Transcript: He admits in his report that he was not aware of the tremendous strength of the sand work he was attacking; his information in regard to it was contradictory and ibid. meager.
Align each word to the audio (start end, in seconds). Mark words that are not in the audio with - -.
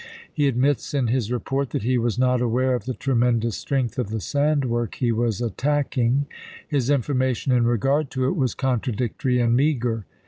He 0.33 0.47
admits 0.47 0.95
in 0.95 1.09
his 1.09 1.31
report 1.31 1.69
that 1.69 1.83
he 1.83 1.99
was 1.99 2.17
not 2.17 2.41
aware 2.41 2.73
of 2.73 2.85
the 2.85 2.95
tremendous 2.95 3.55
strength 3.55 3.99
of 3.99 4.09
the 4.09 4.19
sand 4.19 4.65
work 4.65 4.95
he 4.95 5.11
was 5.11 5.41
attacking; 5.41 6.25
his 6.67 6.89
information 6.89 7.51
in 7.51 7.65
regard 7.65 8.09
to 8.13 8.25
it 8.27 8.35
was 8.35 8.55
contradictory 8.55 9.39
and 9.39 9.51
ibid. 9.53 9.55
meager. 9.57 10.05